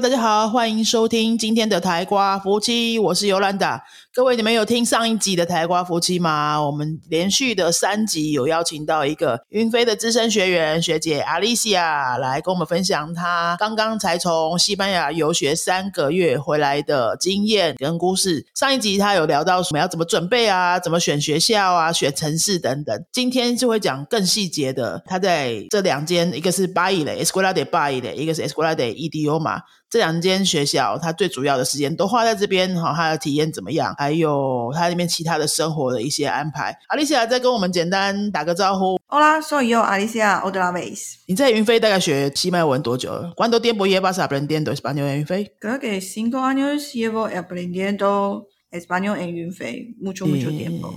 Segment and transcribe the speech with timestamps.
[0.00, 3.82] 大家好，欢迎收听今天的台瓜夫妻，我是尤兰达。
[4.14, 6.62] 各位，你们有听上一集的台瓜夫妻吗？
[6.64, 18.46] 我们连续的三集有邀请到一个云飞的资深学员学姐 Alicia 来跟我们分享她刚刚才从西班牙游学三个月回来的经验跟故事。
[18.54, 22.96] 上一集她有聊到我们要怎么准备啊，怎么选学校啊，选城市等等。
[23.12, 29.60] 今天就会讲更细节的，她在这两间，一个是巴伊的 Escuela de Baile，一个是 Escuela de Idioma。
[29.90, 33.94] 这两间学校，他最主要的时间都花在这边哈，他的体验怎么样？
[33.96, 36.76] 还有他那边其他的生活的一些安排。
[36.88, 39.00] 阿丽西亚再跟我们简单打个招呼。
[39.06, 41.14] Hola, soy yo, Alicia otra vez。
[41.26, 50.50] 你在云飞大概学西班牙文多久了？¿Cuánto tiempo llevas aprendiendo español en 云飞？Creo que cinco años llevo aprendiendo español en 云飞，mucho mucho
[50.50, 50.92] tiempo。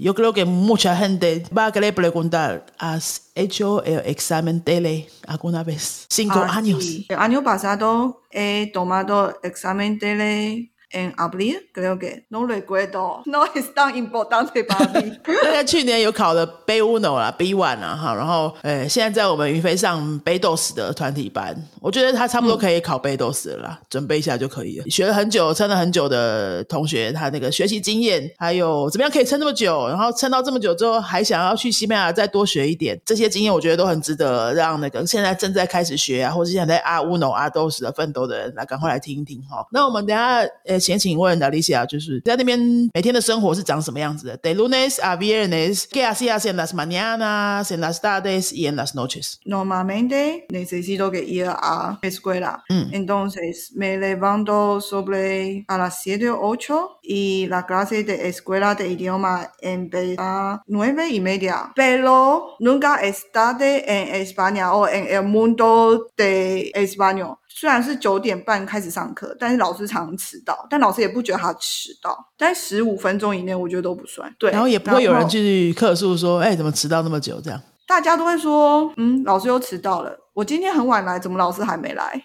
[0.00, 5.62] Yo creo que mucha gente va a querer preguntar, ¿has hecho el examen tele alguna
[5.62, 6.06] vez?
[6.08, 6.82] Cinco Ah, años.
[6.82, 7.06] sí.
[7.10, 12.24] El año pasado he tomado examen tele en abril, creo que.
[12.30, 13.22] No recuerdo.
[13.26, 15.18] No es tan importante para mí.
[15.42, 24.84] 大概去年有考了 B Uno 啦，B One 啊，哈，然后呃，现在在我们云飞上 Bados 的团体班，我觉得他差不多可以考 Bados 了啦，准备一下就可以了。
[24.88, 39.66] 学了很久、撑了很久的同学，他那个学习经验，还有怎么样可以撑这么久，然后撑到这么久之后，还想要去西班牙再多学一点，这些经验我觉得都很值得让那个现在正在开始学啊，或是现在在阿 Uno、阿 Dos 的奋斗的人来赶快来听一听哈。
[39.70, 42.59] 那我们等一下呃，先请问 Alicia，就是在那边
[42.93, 44.37] 每天的生活是长什么样子的？
[44.37, 49.39] De lunes a viernes, ¿qué hacías en las mañanas, en las tardes y en las noches?
[49.45, 52.63] Normalmente necesito que ir a escuela.
[52.69, 52.93] Mm.
[52.93, 58.89] Entonces me levanto sobre a las 7 o 8 y la clase de escuela de
[58.89, 61.71] idioma empieza a 9 y media.
[61.75, 67.37] Pero nunca es tarde en España o en el mundo de español.
[67.60, 74.34] 虽然是九点半开始上课，但是老师常常迟到，但老师也不觉得他迟到，但十五分钟以内我觉得都不算。
[74.38, 77.38] 对，然后也不会有人去客诉说，哎，怎么迟到那么久？
[77.44, 80.10] 这样大家都会说，嗯，老师又迟到了。
[80.32, 82.22] 我今天很晚来，怎么老师还没来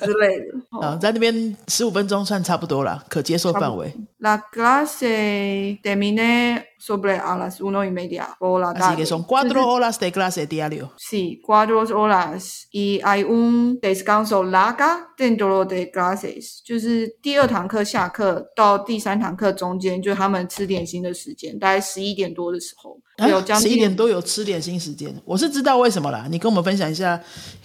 [0.00, 0.46] 之类的。
[0.80, 3.92] 啊、哦在那边十五分钟算差不多了，可接受范围。
[4.18, 9.98] La clase termina sobre a las uno y media por la Así que son cuatro horas
[9.98, 10.92] de clase diario.
[10.96, 22.98] Sí, cuatro horas y hay un descanso larga dentro de clases，就是第二堂课下课到第三堂课中间，就是他们吃点心的时间，大概十一点多的时候，
[23.28, 26.26] 有将近十一点多有吃点心时间，我是知道为什么啦。
[26.30, 27.15] 你跟我们分享一下，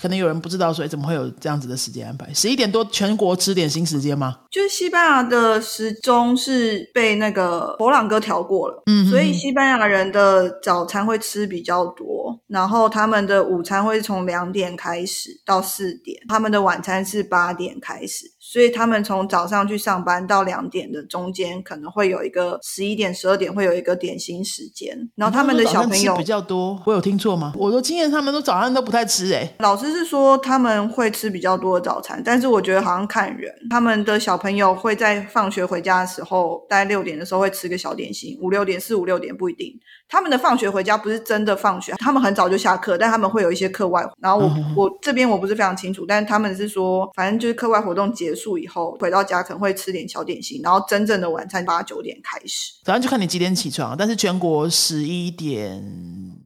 [0.02, 2.34] 可能有人不知道，所以怎么会有这样子的时间安排？
[2.34, 4.38] 十一点多全国吃点新时间吗？
[4.50, 27.54] 就是西班牙的时钟是被那个佛朗哥调过了，嗯所以西班牙人的早餐会吃比较多，然后他们的午餐会从两点开始到四点，他们的晚餐是八点开始，所以他们从早上去上班到两点的中间可能会有一个十一点、十二点会有一个点心时间，然后他们的小朋友比较多，我有听错吗？
[27.56, 39.74] 我的经验他们都早上都不太吃、欸，老师是说他们会吃比较多的早餐，但是我觉得好像看人，他们的小朋友会在放学回家的时候，大概六点的时候会吃个小点心，五六点、四五六点不一定。
[40.12, 44.06] 他们的放学回家不是真的放学，他们很早就下课，但他们会有一些课外。
[44.20, 52.74] 然后我、嗯我这边我不是非常清楚，但是他们是说，反正就是课外活动结束以后回到家可能会吃点小点心，然后真正的晚餐八九点开始。
[52.84, 55.82] 早上就看你几点起床，但是全国十一点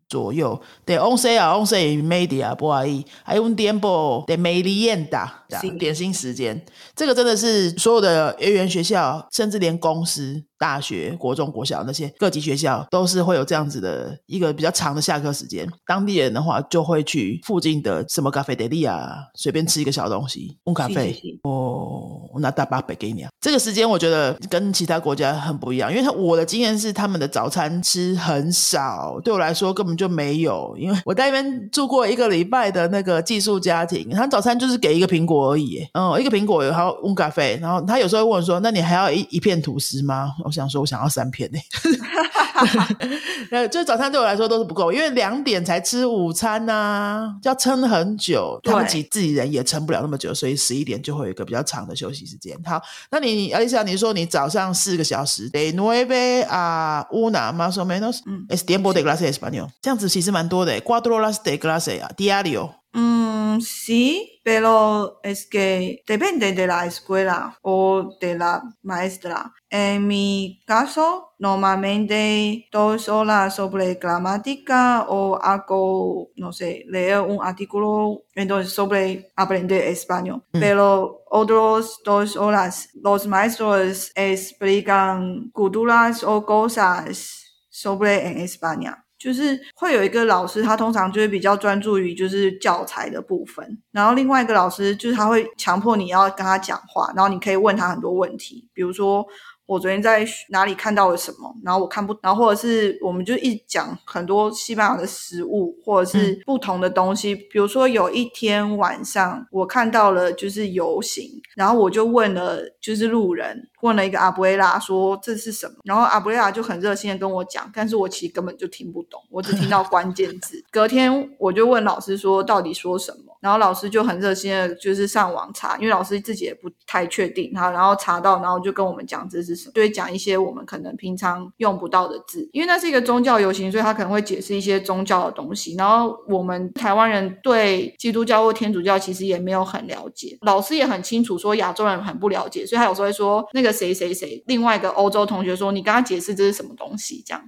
[0.07, 0.59] 左右。
[0.85, 6.63] 对，once 啊，once media 不好意还有 un tiempo de merienda 这样是点心时间。
[6.95, 15.67] 这个真的是所有的幼儿园学校，甚至连公司、大学、国中、国小那些各级学校，都是会有这样子的一个比较长的下课时间。
[15.85, 21.15] 当地人的话，就会去附近的什么咖啡德利啊，随便吃一个小东西，用咖啡。
[21.43, 23.29] 哦，我拿大把杯给你啊。
[23.41, 30.75] 这个时间我觉得跟其他国家很不一样，因为他我的经验是他们的早餐吃很少，对我来说根本就没有。
[30.77, 41.59] 因为我在那边住过一个礼拜的那个寄宿家庭，他早餐就是给一个苹果而已，嗯，一个苹果然后用咖啡，然后他有时候会问我说：“那你还要一一片吐司吗？”我想说，我想要三片呢。
[43.51, 52.57] 呃，就早餐对我来说都是不够，因为两点才吃午餐呐、要撑很久，他们对自己自己人也撑不了那么久，所以十一点就会有一个比较长的休息时间。
[52.63, 52.81] 好，
[53.11, 62.69] 那你阿丽莎，你说你早上四个小时，de nueve a una más o menos，嗯 es tiempo de clase español，这样子其实蛮多的，cuatro horas de clase 啊，diario。
[62.93, 64.34] 嗯，sí。
[64.45, 69.51] Pero es que depende de la escuela o de la maestra.
[69.71, 78.25] En mi caso, normalmente dos horas sobre gramática o hago, no sé, leer un artículo
[78.35, 80.43] entonces sobre aprender español.
[80.51, 89.04] Pero otros dos horas, los maestros explican culturas o cosas sobre en España。
[89.25, 99.25] 就是会有一个老师，他通常就会比较专注于就是教材的部分，然后另外一个老师就是他会强迫你要跟他讲话，然后你可以问他很多问题，比如说。
[99.65, 101.53] 我昨天在哪里看到了什么？
[101.63, 107.33] 然后我看不，然后或者是我们就一讲很多西班牙的食物，或者是不同的东西。
[107.35, 115.75] 比如说有一天晚上，我看到了就是游行，然后我就问了就是路人，问了一个阿布埃拉说这是什么？
[115.83, 120.63] 然后阿布埃拉就很热心的跟我讲，但是我其实根本就听不懂，我只听到 关键字。
[120.71, 123.35] 隔天我就问老师说到底说什么？
[123.41, 135.75] 然后老师就很热心的，就是上网查，因为老师自己也不太确定他，然后查到，然后就跟我们讲这是什么，就会讲一些我们可能平常用不到的字，因为那是一个宗教游行，所以他可能会解释一些宗教的东西。
[135.75, 147.43] 然后我们台湾人对基督教或天主教其实也没有很了解，老师也很清楚说亚洲人很不了解，所以他有时候会说那个谁谁谁，另外一个欧洲同学说你跟他解释这是什么东西，这样。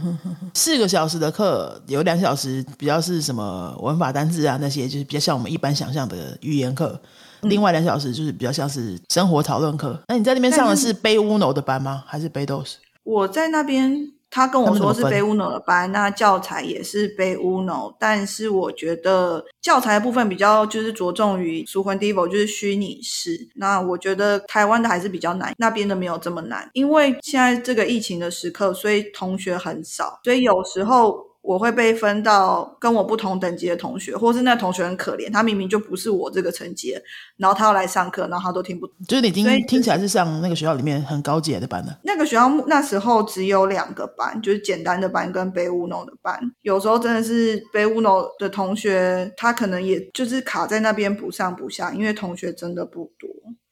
[0.54, 5.40] 四个小时的课有两小时比较是什么文法单字啊那些，就是比较像。
[5.40, 7.00] 我们一般想象的语言课，
[7.42, 9.98] 另外两小时就是比较像是生活讨论课。
[10.08, 12.04] 那你在那边上的是背乌诺的班吗？
[12.06, 12.76] 还是背都是？
[13.02, 23.48] 我在那边，他跟我说是背乌诺的班，那教材也是背乌诺，但是我觉得教材的部分比较就是着重于熟魂 devil，就是虚拟式。
[23.54, 31.29] 那我觉得台湾的还是比较难，那边的没有这么难，因为现在这个疫情的时刻，所以同学很少，所以有时候。
[31.42, 36.94] 我会被分到跟我不同等级的同学，或是那同学很可怜，他明明就不是我这个层级，
[37.38, 38.94] 然后他要来上课，然后他都听不懂。
[39.08, 41.98] 就是你已经听起来是上那个学校里面很高级的班的。
[42.04, 46.38] 那个学校那时候只有两个班，就是简单的班跟北乌诺的班。
[46.62, 53.28] 有时候真的是背乌诺的同学，他可能也就是卡在那边不上不下，因为同学真的不多。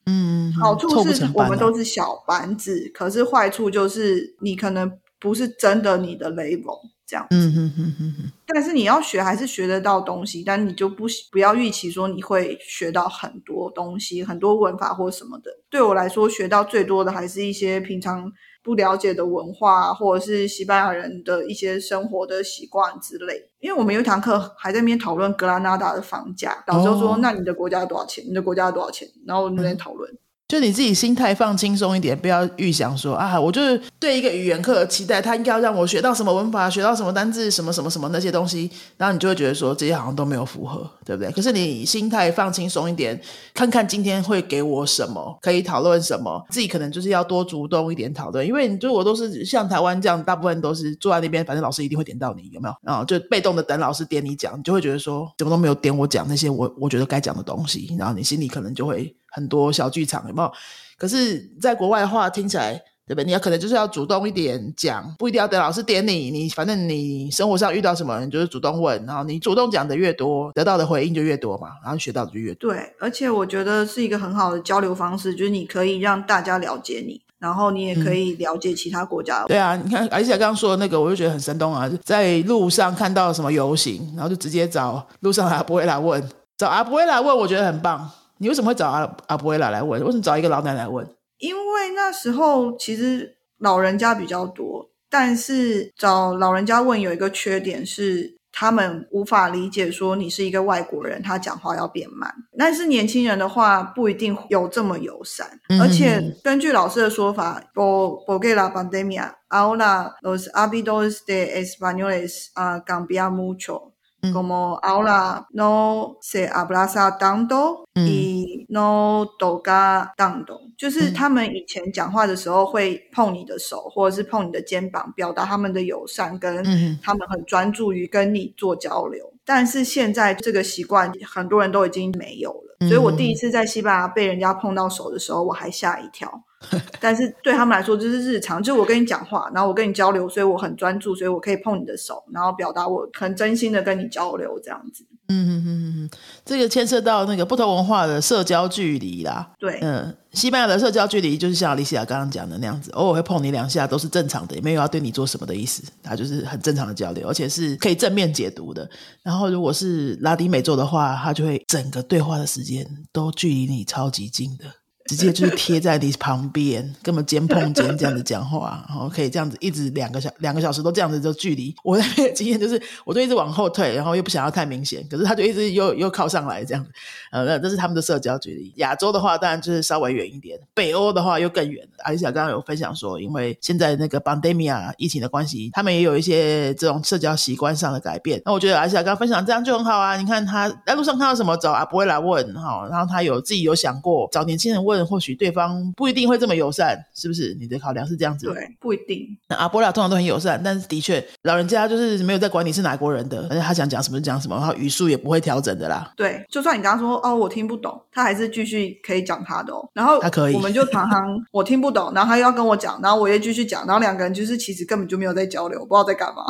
[0.07, 4.91] 嗯，好处是我们都是小班子，可是坏处就是你可能
[5.21, 6.81] 不是真的你的 level。
[7.09, 8.33] 这样，嗯哼哼哼哼。
[8.47, 15.51] 但是你要学还是学得到东西，但你就不不要预期说你会学到很多东西，很多文法或什么的。
[15.71, 18.31] 对我来说，学到最多的还是一些平常
[18.63, 23.43] 不了解的文化，或者是西班牙人的一些生活的习惯之类。
[23.61, 28.23] 因为我们有一堂课还在那边讨论格拉纳达的房价，老师说：“那你的国家多少钱？
[28.29, 30.11] 你的国家多少钱？”然后我们在讨论。
[30.49, 41.31] 就你自己心态放轻松一点，不要预想说啊，我就是对一个语言课期待他应该要让我学到什么文法，学到什么单字，什么什么什么那些东西，然后你就会觉得说这些好像都没有符合，对不对？
[41.33, 43.21] 可是你心态放轻松一点，
[43.53, 52.75] 看看今天会给我什么，可以讨论什么，自己可能就是要多主动一点讨论，因为你如果都是像台湾这样，大部分都是坐在那边，反正老师一定会点到你，有没有？
[52.83, 60.53] 然后就被动的等老师点你讲，你就会觉得说怎么都没有点我讲那些我我觉得该讲的东西，然后你心里可能就会很多小剧场，有没有？
[60.97, 62.73] 可是，在国外的话，听起来
[63.07, 63.25] 对不对？
[63.25, 66.31] 你要可能就是要主动一点讲，不一定要等老师点你。
[66.31, 72.73] 你反正你生活上遇到什么，你就是主动问，然后你主动讲的越多，得到的回应就越多嘛，然后学到的就越多。
[72.73, 79.45] 对，而且我觉得是一个很好的交流方式，就是你可以让大家了解你，然后你也可以了解其他国家。
[79.47, 86.23] 对啊，你看，而且刚刚说的那个，我就觉得很生动啊，在路上看到什么游行，然后就直接找路上阿不会来问，
[86.59, 88.11] 找阿不会来问，我觉得很棒。
[88.39, 90.03] 你为什么会找阿阿波维拉来问？
[90.03, 91.07] 为什么找一个老奶奶问？
[91.39, 102.33] 因为那时候其实老人家比较多，但是找老人家问有一个缺点是，他们无法理解说你是一个外国人，他讲话要变慢。
[102.57, 113.93] 但是年轻人的话不一定有这么友善，而且根据老师的说法，por porque la pandemia ahora los hábitos de españoles han cambiado mucho。
[114.33, 118.28] como ahora no se abraza tanto y
[118.69, 126.63] no do ga dando，就是他们以前讲话的时候会碰你的手或者是碰你的肩膀，表达他们的友善，跟
[127.03, 129.33] 他们很专注于跟你做交流。
[129.45, 136.45] 但是现在这个习惯很多人都已经没有了，所以我第一次在西班牙被人家碰到手的时候，我还吓一跳。
[137.01, 145.07] 但是对他们来说这是日常，就我跟你讲话，然后我跟你交流，所以我很专注，所以我可以碰你的手，然后表达我很真心的跟你交流这样子。
[145.29, 146.11] 嗯嗯嗯嗯嗯，
[146.45, 149.51] 这个牵涉到那个不同文化的社交距离啦。
[149.59, 158.89] 对，嗯，西班牙的社交距离就是像丽西亚刚刚讲的那样子，偶尔会碰你两下都是正常的，也没有要对你做什么的意思，它就是很正常的交流，而且是可以正面解读的。
[159.23, 164.65] 然后如果是拉丁美洲的话，它就会整个对话的时间都距离你超级近的。
[165.09, 171.75] 直接就是贴在你旁边，根本肩碰肩这样子讲话，然 后可以这样子一直两个小两个小时都这样子的距离。
[171.83, 176.91] 我那边的 经验就是，我都一直往后退，然后又不想要太明显，可是他就一直又又靠上来这样子。
[177.33, 178.71] 呃，那这是他们的社交距离。
[178.77, 181.89] 亚洲的话，当然就是稍微远一点；北欧的话又更远。
[182.05, 188.43] 阿丽莎刚刚有分享说，因为现在那个 pandemia 疫情的关系，他们也有一些这种社交习惯上的改变。
[188.45, 190.19] 那我觉得阿丽莎刚刚分享这样就很好啊。
[190.19, 194.98] 你看他在路上看到什么找啊，不会来问哈，然后他有自己有想过找年轻人问。
[195.05, 197.57] 或许对方不一定会这么友善，是不是？
[197.61, 198.47] 你的考量是这样子？
[198.47, 199.27] 对，不一定。
[199.49, 206.13] 那阿波拉通常都很友善，但是的确，老人家就是没有在管你是哪国人的，而且他想讲什么就讲什么，然后语速也不会调整的啦。
[206.17, 209.89] 对，就算你刚刚说哦，我听不懂，他还是继续可以讲他的哦。
[209.93, 216.45] 然后他可以，我们就常常我听不懂，然后他又要跟我讲，然后我也继续讲，然后两个人就是其实根本就没有在交流，不知道在干嘛。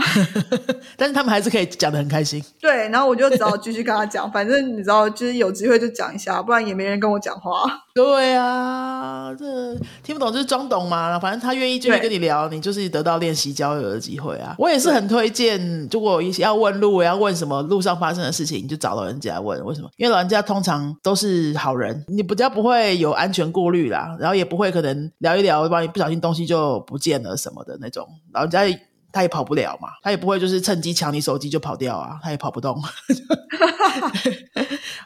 [0.96, 2.42] 但是他们还是可以讲的很开心。
[2.60, 7.62] 对，然后我就只好继续跟他讲，反正你知道，就是有机会就讲一下，不然也没人跟我讲话。
[7.98, 9.74] 对啊，这
[10.04, 11.18] 听不懂就是装懂嘛。
[11.18, 14.54] 反正他愿意继续跟你聊，你就是得到练习交友的机会啊。
[14.56, 19.64] 我也是很推荐，如果要问路，要问什么路上发生的事情，你就找老人家问。
[19.64, 19.90] 为什么？
[19.96, 28.06] 因为老人家通常都是好人，你比较不会有安全顾虑啦，然后也不会可能聊一聊，万一不小心东西就不见了什么的那种。
[28.32, 28.60] 老人家。
[29.12, 32.80] 他也跑不了嘛，他也不会就是趁机抢你手机就跑掉啊，他也跑不动。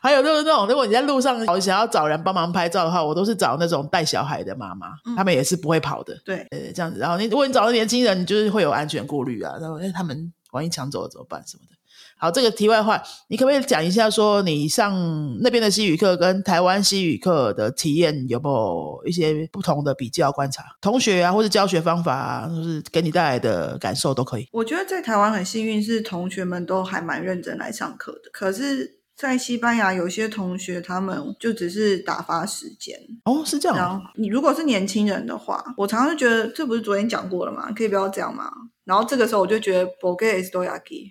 [0.03, 6.21] 还有就是那种，如果你在路上想要找人帮忙拍照的话，我都是找那种带小孩的妈妈，他们也是不会跑的。
[6.25, 6.99] 对，呃，这样子。
[6.99, 11.77] 然后你如果你找到年轻人，你就是会有安全顾虑啊，然后哎，他们万一抢走了怎么办什么的。
[12.23, 14.95] 好，这个题外话，你可不可以讲一下，说你上
[15.41, 20.63] 那边的西语课跟台湾西语课的体验有没有一些不同的比较观察？
[20.81, 24.47] 同学啊，或者教学方法啊，就是给你带来的感受都可以。
[24.53, 28.31] 我觉得在台湾很幸运，是同学们都还蛮认真来上课的。
[28.33, 32.97] 可是，在西班牙，有些同学他们就只是打发时间。
[33.25, 33.77] 哦，是这样。
[33.77, 37.73] 然后你如果是年轻人的话，我常常觉得，这不是昨天讲过了吗？
[37.75, 38.49] 可以不要这样吗？
[38.85, 41.11] 然后这个时候我就觉得 b o g e s do yaki。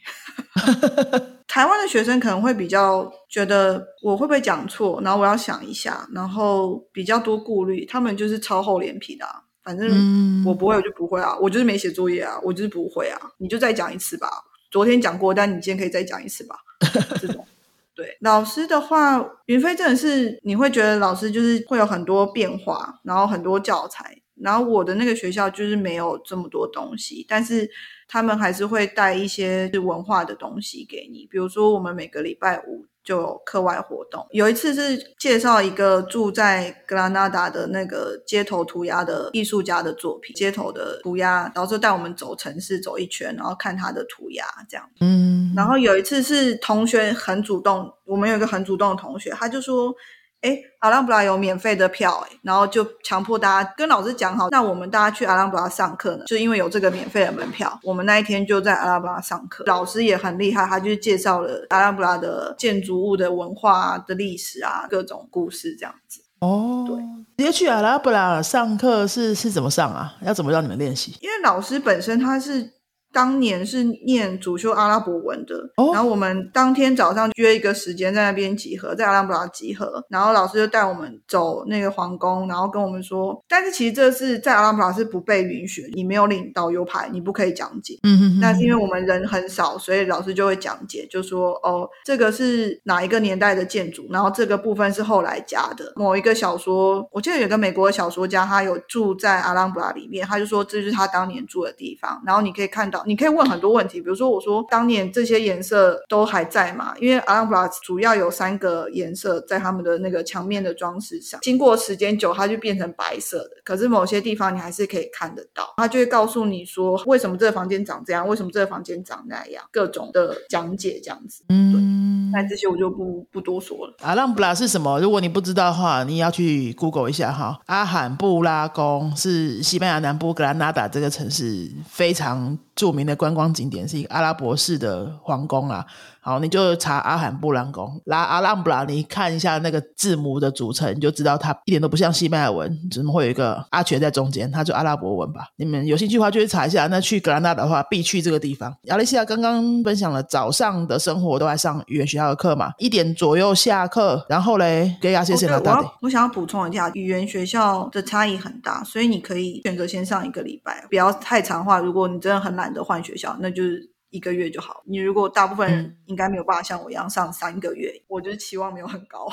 [1.48, 7.86] 台湾的学生可能会比较觉得我会不会讲错，然后我要想一下，然后比较多顾虑。
[7.86, 9.26] 他们就是超厚脸皮的，
[9.64, 14.30] 反正我不会我就不会啊，我就是没写作业啊，我就是不会啊，你就再讲一次吧。
[14.70, 16.56] 昨天讲过，但你今天可以再讲一次吧。
[17.20, 17.46] 这种
[17.94, 24.21] 对老师的话，云飞真的是你会觉得老师就是会有很多变化，然后很多教材。
[24.44, 27.70] 然后我的那个学校就是没有这么多东西，但是
[28.08, 31.28] 他们还是会带一些文化的东西给你。
[31.30, 34.26] 比如说，我们每个礼拜五就有课外活动。
[34.32, 44.90] 有一次是介绍一个住在格拉纳达的那个街头涂鸦的艺术家的作品，街头的涂鸦，然后就带我们走城市走一圈，然后看他的涂鸦这样。
[45.00, 45.54] 嗯。
[45.56, 49.94] 然后有一次是同学很主动，我们有一个很主动的同学，他就说。
[50.42, 59.64] 哎，阿朗布拉有免费的票，哎，然后就强迫大家跟老师讲好，那我们大家去阿朗布拉上课呢，就因为有这个免费的门票，我们那一天就在阿朗布拉上课。
[59.68, 66.22] 老师也很厉害，他就介绍了阿朗布拉的建筑物的文化的历史啊，各种故事这样子。
[66.40, 66.98] 哦，对，
[67.46, 70.16] 直接去阿拉布拉上课是是怎么上啊？
[70.24, 71.16] 要怎么让你们练习？
[71.22, 72.81] 因为老师本身他是。
[73.12, 75.56] 当年是念主修阿拉伯文的，
[75.94, 88.00] 然后我们当天早上约一个时间在那边集合，在阿拉伯拉集合，然后老师就带我们走那个皇宫，然后跟我们说，但是其实这是在阿拉伯拉是不被允许，你没有领导游牌，你不可以讲解。
[88.04, 95.92] 嗯哼，那是因为我们人很少，所以老师就会讲解，就说哦，这个是哪一个年代的建筑，然后这个部分是后来加的。
[95.98, 103.01] 某一个小说，我记得有个美国的小说家，他有住在阿拉伯拉里面，他就说这是他当年住的地方，然后你可以看到。
[103.06, 106.94] 你可以问很多问题，比如说我说当年这些颜色都还在吗？
[107.00, 113.52] 因为阿拉布拉主要有三个颜色在他们的那个墙面的装饰上，经过时间久，它就变成白色的。
[113.64, 121.44] 可是某些地方你还是可以看得到，他就会告诉你说为什么这个房间长这样，为什么这个房间长那样，各种的讲解这样子。
[121.50, 123.94] 嗯，那这些我就不不多说了。
[124.02, 125.00] 阿拉布拉是什么？
[125.00, 127.60] 如果你不知道的话，你要去 Google 一下哈。
[127.66, 132.58] 阿罕布拉宫是西班牙南部格拉纳达这个城市非常。
[132.82, 135.86] 著名的观光景点，是一个阿拉伯式的皇宫啊。
[136.24, 144.50] 好，你就查阿罕布兰宫，拉阿拉布拉，你看一下那个字母的组成，你就知道它一点都不像西班牙文，怎么会有一个阿全在中间？
[144.52, 145.48] 它就阿拉伯文吧。
[145.56, 146.86] 你们有兴趣的话，就去查一下。
[146.88, 148.72] 那去格兰纳的话，必去这个地方。
[148.84, 155.84] 亚历西亚刚刚分享了早上的生活，都在上语言学校的课嘛，一点左右下课，然后嘞，给亚谢谢老大。
[156.02, 161.80] 我想要补充一下，语言学校的差异很大，所以你可以选择先上一个礼拜，不要太长话。
[161.80, 163.91] 如果你真的很懒得换学校，那就是。
[164.12, 164.84] 一个月就好。
[164.86, 169.28] 你如果大部分人应该没有办法像我一样上三个月，我觉得期望没有很高。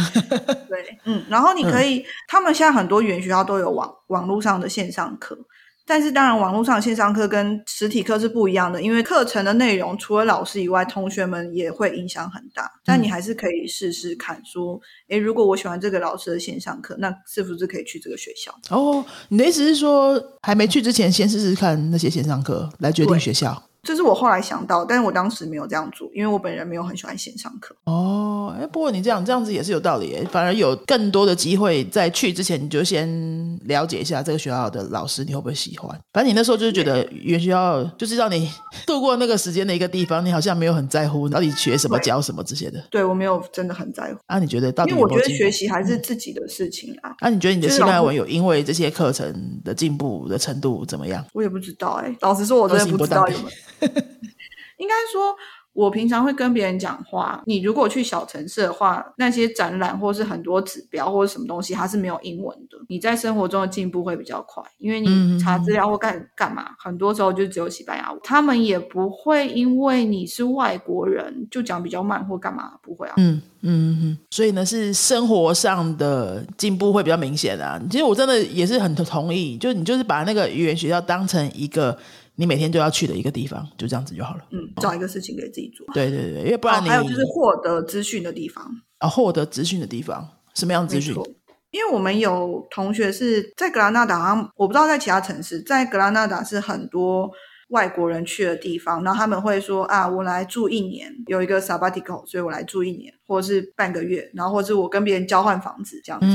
[0.68, 5.36] 对，嗯，然后你可以，他们现在很多语言学校都有网网络上的线上课，
[5.86, 12.70] 但是当然网络上线上课跟实体课是不一样的，因为课程的内容除了老师以外，同学们也会影响很大。
[12.84, 18.54] 但你还是可以试试看，说，诶，如果我喜欢这个老师的线上课，那是不是可以去这个学校？
[18.70, 23.60] 哦，你的意思是说，还没去之前，先试试看那些线上课，来决定学校。
[23.82, 27.74] 这是我后来想到，但是我当时没有这样做，因为我本人没有很喜欢线上课。
[27.84, 33.08] 哦，哎，不过你这样这样子也是有道理，反而有更多的机会在去之前你就先
[33.64, 35.90] 了解一下这个学校的老师，你会不会喜欢？
[36.12, 38.50] 反正你那时候就是觉得语言学校就是让你
[38.86, 42.82] 度过那个时间的一个地方，你好像没有很在乎到底学什么、教什么这些的。
[42.90, 44.20] 对我没有真的很在乎。
[44.26, 44.90] 啊，你觉得到底？
[44.90, 47.14] 因为我觉得学习还是自己的事情啊。
[47.20, 51.24] 啊，你觉得你的西班牙文有因为这些课程的进步的程度怎么样？
[51.32, 53.50] 我也不知道哎，老实说，我真的不知道有没有。
[54.78, 55.36] 应该说，
[55.74, 57.42] 我平常会跟别人讲话。
[57.44, 62.78] 你如果去小城市的话，那些展览或是很多指标或者什么东西，它是没有英文的。
[62.88, 68.18] 你在生活中的进步会比较快，因为你查资料或干干嘛，很多时候就只有西班牙文。
[68.24, 73.14] 他们也不会因为你是外国人就讲比较慢或干嘛，不会啊。
[73.18, 74.18] 嗯嗯嗯。
[74.30, 77.78] 所以呢，是生活上的进步会比较明显啊。
[77.90, 81.98] 其实我真的也是很同意，就你就是把那个语言学校当成一个。
[82.36, 84.44] 你每天都要去的一个地方，就这样子就好了。
[84.50, 85.86] 嗯，找一个事情给自己做。
[85.92, 88.64] 对对对，因为不然你还有就是获得资讯的地方
[88.98, 91.14] 啊，获得资讯的地方，什么样资讯？
[91.70, 97.30] 因为我们有同学是在格拉纳达，我不知道在其他城市，在格拉纳达是很多。
[97.70, 106.26] 外国人去的地方，然后他们会说啊，我来住一年，有一个 sabbatical，所以我来住一年，或者是半个月，然后或者是我跟别人交换房子这样子，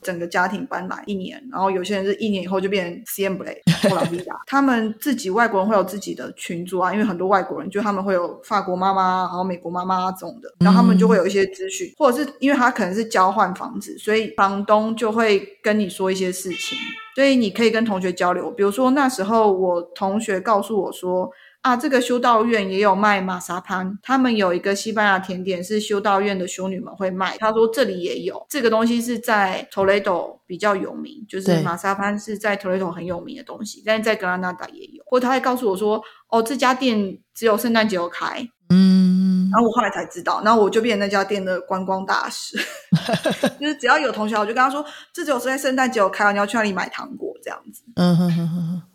[0.00, 16.78] 整个家庭搬来一年，然后有些人是一年以后就变成 c m b l a 或拉比达， 他们自己外国人会有自己的群组啊，因为很多外国人就他们会有法国妈妈，然后美国妈妈这种的，然后他们就会有一些资讯，或者是因为他可能是交换房子，所以房东就会跟你说一些事情。
[17.16, 21.28] 所以你可以跟同学交流，比如说那时候我同学告诉我说
[21.62, 27.36] 啊，这个修道院也有卖马沙潘，他们有一个西班牙甜点是修道院的修女们会卖。
[27.38, 35.02] 他说这里也有这个东西是在 Toledo 比较有名，就是马沙潘是在 Toledo 很有名的东西，但是在格拉纳达也有。
[35.06, 38.48] 或他还告诉我说，哦，这家店只有圣诞节有开。
[38.72, 42.56] 嗯，然后我后来才知道，然后我就变成那家店的观光大使，
[43.60, 47.82] 就是只要有同学，我就跟他说，这只有在圣诞节有开，你要去那里买糖果这样子。
[47.96, 48.89] 嗯哼哼哼，对，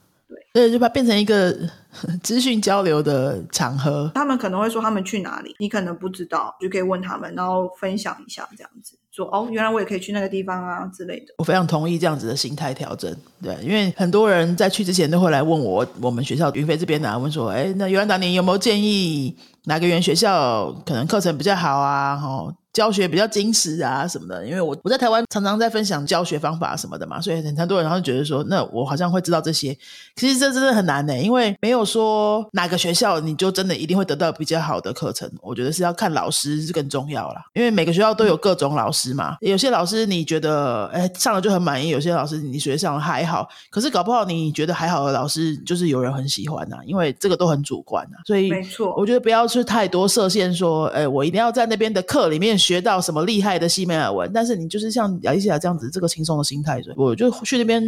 [0.56, 1.54] 对，就把它变成一个
[2.24, 4.10] 资讯交流的场合。
[4.16, 8.98] 他们可能会说他们去哪里，你可能不知道，就可以问他们，然后分享一下这样子。
[9.12, 11.34] 说哦，原来我也可以去那个地方啊之类的。
[11.40, 13.14] 我非常同意这样子的心态调整，
[13.44, 22.16] 对，因为很多人在去之前都会来问我，我们学校云飞这边呢，问说，哎，那尤兰达，你有没有建议哪个语言学校可能课程比较好啊？
[22.16, 22.56] 哈。
[22.76, 29.74] 教学比较精实啊什么的，因为我我在台湾常常在分享教学方法什么的嘛，所以很多人然后觉得说，那我好像会知道这些，
[30.18, 52.60] 其实这真的很难呢，因为没有说哪个学校你就真的一定会得到比较好的课程，我觉得是要看老师是更重要啦，因为每个学校都有各种老师嘛，有些老师你觉得哎上了就很满意，有些老师你学上了还好，可是搞不好你觉得还好的老师就是有人很喜欢呐，因为这个都很主观呐，所以没错，我觉得不要去太多设限，说哎我一定要在那边的课里面。
[52.66, 57.84] 学到什么厉害的西美尔文，但是你就是像亚丽西亚这样子，这个轻松的心态，我就去那边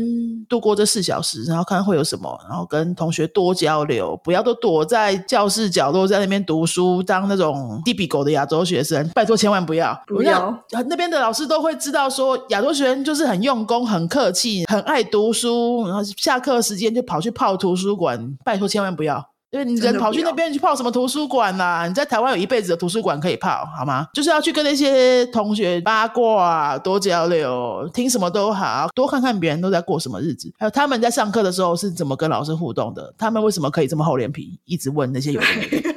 [0.47, 10.63] 度过这四小时，然后看看会有什么，然后跟同学多交流，不要都躲在教室角落在那边读书，当那种地比狗的亚洲学生，拜托千万不要，不要。
[10.87, 19.23] 那边的老师都会知道说，亚洲学生就是很用功、很客气、很爱读书，然后下课时间就跑去泡图书馆，拜托千万不要。
[19.63, 21.87] 人跑去那边去泡什么图书馆啦？
[21.87, 24.07] 你在台湾有一辈子的图书馆可以泡，好吗？
[24.13, 35.87] 就是要去跟那些同学八卦，多交流，听什么都好，多看看别人都在过什么日子，还有他们在上课的时候是怎么跟老师互动的，他们为什么可以这么厚脸皮，一直问那些有的没的？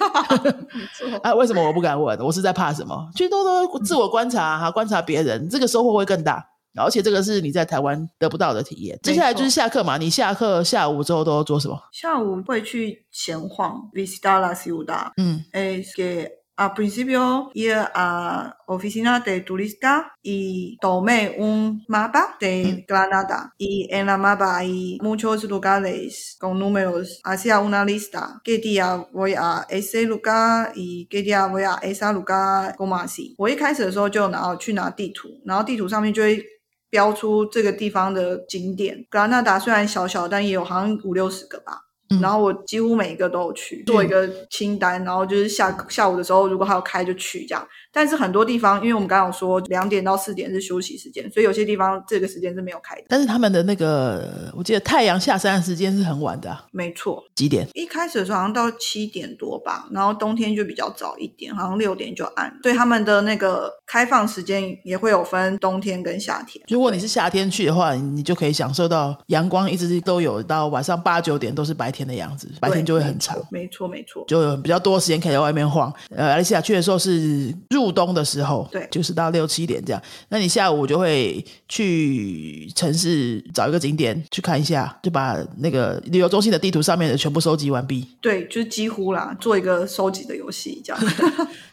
[1.23, 2.19] 啊，为什么我不敢问？
[2.21, 3.09] 我是在怕什么？
[3.15, 6.45] 去多多自我观察，哈，观察别人，这个收获会更大。
[6.77, 8.99] 而且这个是你在台湾得不到的体验。
[9.03, 11.79] 接下来就是下课嘛，你下课下午之后都要做什么？
[11.93, 15.11] 下午会去闲晃，visitar la ciudad。
[15.17, 23.51] 嗯 Es que al principio ir a oficina de turista y tomé un mapa de Granada
[23.59, 28.41] y en la mapa hay muchos lugares con números hacia una lista.
[28.45, 32.77] ¿Qué día voy a ese lugar y qué día voy a ese lugar?
[32.77, 33.35] como así？
[33.39, 36.45] 我一开始的时候就拿去拿地图，然后地图上面就会。
[36.91, 41.87] 标出这个地方的景点，格拉纳达虽然小小，但也有好像五六十个吧。
[42.13, 47.65] 嗯然后我几乎每一个都有去，做一个清单，然后就是下下午的时候，如果还有开就去这样。
[47.93, 53.05] 但是很多地方，因为我们刚刚有说两点到四点是休息时间，所以有些地方这个时间是没有开的。
[53.09, 57.67] 但是他们的那个，我记得太阳下山的时间是很晚的啊、没错，几点？
[57.75, 62.57] 一开始的时候好像到七点多吧，然后冬天就比较早一点，好像六点就暗。
[62.63, 66.65] 所以他们的那个开放时间也会有分冬天跟夏天。
[66.69, 73.37] 如果你是夏天去的话，你就可以享受到阳光一直都有，到晚上八九点都是白天的样子，白天就会很长。
[73.51, 74.25] 没错，没错。
[74.29, 75.93] 就有比较多时间可以在外面晃。
[76.15, 80.03] 呃，马来西亚去的时候是入冬的时候，对就是到六七点这样。
[80.29, 88.07] 那你下午就会去城市找一个景点去看一下，就把那个旅游中心的地图上面的全部收集完毕。
[88.21, 91.03] 对，就是几乎啦，做一个收集的游戏这样。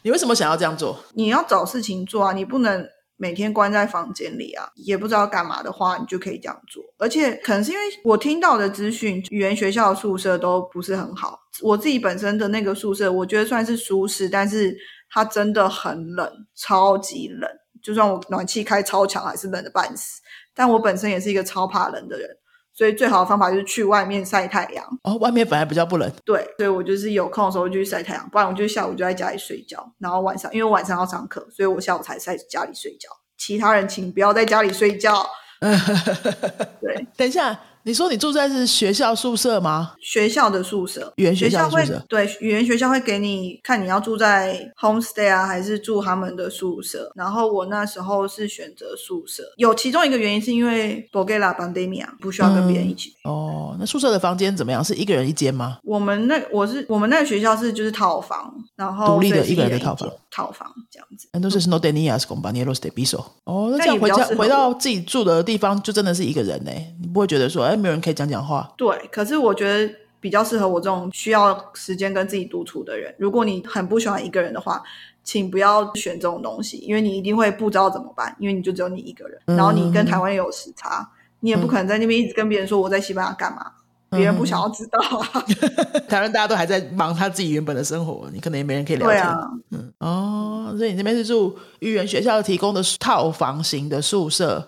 [0.03, 0.97] 你为什么想要这样做？
[1.13, 6.83] 你要找事情做啊，你不能每天关在房间里啊，也不知道干嘛的话，你就可以这样做。
[6.97, 11.39] 而且可能是因为我听到的资讯，语言学校的宿舍都不是很好。
[11.61, 14.77] 我自己本身的那个宿舍，我觉得算是舒适，但是
[15.09, 17.49] 它真的很冷，超级冷。
[17.81, 20.21] 就算我暖气开超强，还是冷的半死。
[20.53, 22.27] 但我本身也是一个超怕冷的人，
[22.73, 24.85] 所以最好的方法就是去外面晒太阳。
[25.03, 26.11] 哦，外面反而比较不冷。
[26.25, 33.07] 对，所以我就是有空的时候就去晒太阳，不然我就下午就在家里睡觉，然后晚上因为晚上要上课，所以我下午才在家里睡觉。
[33.37, 35.23] 其他人请不要在家里睡觉。
[36.81, 39.93] 对，等一下，你说你住在是学校宿舍吗？
[40.01, 47.09] 学校的宿舍，语言学学校宿舍对语言学校会给你看你要住在 homestay 啊，还是住他们的宿舍。
[47.15, 53.13] 然后我那时候是选择宿舍，有其中一个原因是因为 b o g e l a pandemia 不需要跟别人一起。
[53.23, 54.83] 哦，那宿舍的房间怎么样？
[54.83, 55.77] 是一个人一间吗？
[55.85, 61.29] 我们那我是我们那个学校是就是套房，然后独立的一个人的套房，套房这样子。
[61.31, 63.23] 那都是 no tenías compañeros de piso。
[63.45, 68.71] 哦，那但这样回家回到自己住的地方，就真的是一个人呢，你不会觉得说，哎，没有人可以讲讲话。
[68.75, 73.13] 对，可是我觉得比较适合我这种需要时间跟自己独处的人。
[73.17, 74.81] 如果你很不喜欢一个人的话，
[75.23, 81.07] 请不要选这种东西，因为你一定会不知道怎么办，因为你就只有你一个人，然后你跟台湾也有时差，
[81.41, 83.71] 你也不可能在那边一直跟别人说我在西班牙干嘛，
[84.11, 85.43] 别人不想要知道啊。
[86.07, 89.17] 台湾大家都还在忙他自己原本的生活，你可能也没人可以聊天。
[89.19, 89.51] 对啊，
[89.99, 94.65] 哦，所以你那边是住语言学校提供的套房型的宿舍，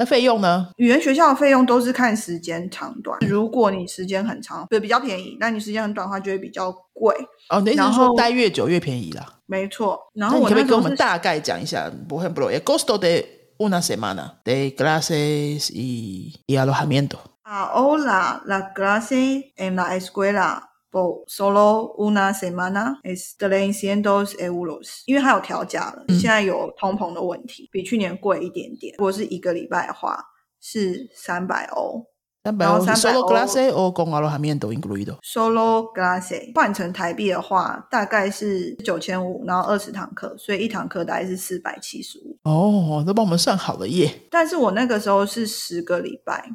[0.00, 0.66] 那费用呢？
[0.78, 7.14] 语言学校的费用都是看时间长短，如果你时间很长，对，比较便宜；那你时间很短的话，就会比较贵。
[7.50, 9.26] 哦，你的意思是然后说待越久越便宜啦？
[9.44, 11.92] 没错，然后我可不可以跟我们大概讲一下？
[12.08, 13.22] 不很不容易，costo de
[13.58, 17.18] una semana de clases y y alojamiento。
[17.44, 28.94] Ahora la clase en la escuela por solo una semana es 300 euros，因为它有调价了，嗯现在有通膨的问题，比去年贵一点点。
[28.98, 30.22] 如果是一个礼拜的话，
[30.60, 32.06] 是三百欧。
[32.42, 42.38] 三百欧然后300 solo 欧 clase o con alojamiento incluido？Solo clase 换成台币的话，大概是九千五，然后二十堂课，所以一堂课大概是四百七十五。
[42.44, 44.10] 哦，都帮我们算好了耶。
[44.30, 46.48] 但是我那个时候是十个礼拜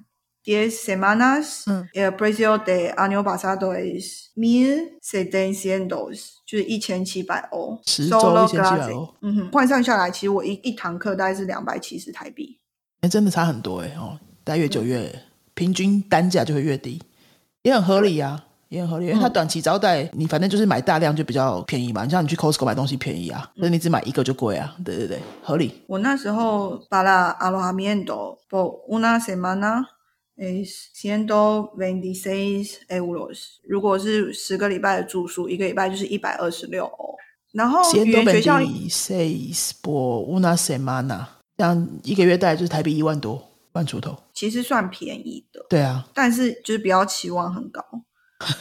[0.45, 9.13] ，diez semanas，嗯，el precio de año pasado es mil setecientos，就是一千七百欧，十周一千七百欧。
[9.21, 12.59] 嗯哼，换算下来，其实我一一堂课大概是两百七十台币。
[13.01, 15.13] 哎，真的差很多哎哦，待越久越
[15.53, 17.01] 平均单价就会越低，
[17.63, 25.71] 也很合理啊，也很合理，因为它短期招待你反正就是买大量就比较便宜嘛，你像你去 Costco 买东西便宜啊，那你只买一个就贵啊，对对对，合理。
[25.87, 29.85] 我那时候 para alojamiento por una semana
[30.37, 37.15] ciento veintiséis euros，如果是十个礼拜的住宿，一个礼拜就是一百二十六欧。
[37.53, 44.17] 然后语 Ciento 言学校 veintiséis por una semana，这样一个月大概就是台币一万多，万出头。
[44.33, 47.81] 其实算便宜的，对啊，但是就是不要期望很高。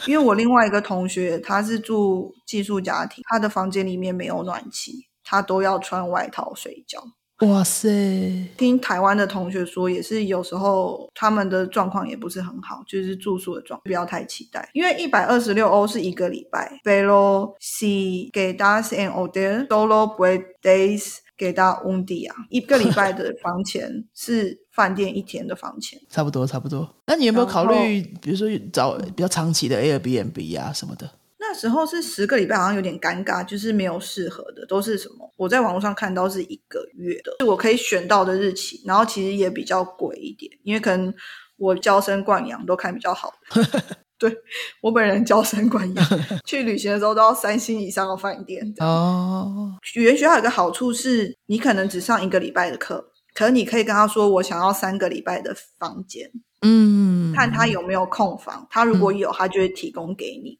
[0.07, 7.03] 因为我另外一个同学他是住寄宿家庭，他的房间里面没有暖气，他都要穿外套睡觉。
[7.41, 14.69] 哇塞，听台湾的同学说，也是有时候他们的状况也不是很好，就是住宿的状，不要太期待。
[14.73, 25.99] 因为一百二十六欧是一个礼拜，pero si quedas en hotel solo puedes 给到温迪啊，一个礼拜的房钱是饭店一天的房钱。
[26.09, 26.89] 差不多差不多。
[27.05, 31.11] 那你有没有考虑，比如说找比较长期的 Airbnb 啊什么的？
[31.55, 35.33] 那时候是十个礼拜，好像有点尴尬，就是没有适合的，都是什么？
[35.37, 41.13] 我在网络上看到是一个月的，是我可以选到的日期，然后其实也比较贵一点，因为可能
[41.55, 43.81] 我娇生惯养都看比较好的。
[44.19, 44.35] 对
[44.81, 46.05] 我本人娇生惯养，
[46.45, 48.61] 去旅行的时候都要三星以上的饭店。
[48.79, 56.29] 哦，语言学校有个好处是，你可能只上一个礼拜的课，可是你可以跟他说我想要三个礼拜的房间，
[56.63, 60.57] 嗯，看他有没有空房，他如果有，他就会提供给你，